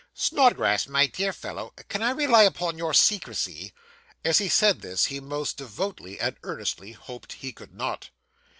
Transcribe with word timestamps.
'Snodgrass, 0.15 0.87
my 0.87 1.05
dear 1.05 1.31
fellow, 1.31 1.75
can 1.87 2.01
I 2.01 2.09
rely 2.09 2.41
upon 2.41 2.75
your 2.79 2.91
secrecy?' 2.91 3.71
As 4.25 4.39
he 4.39 4.49
said 4.49 4.81
this, 4.81 5.05
he 5.13 5.19
most 5.19 5.57
devoutly 5.57 6.19
and 6.19 6.37
earnestly 6.41 6.93
hoped 6.93 7.33
he 7.33 7.51
could 7.51 7.75
not. 7.75 8.09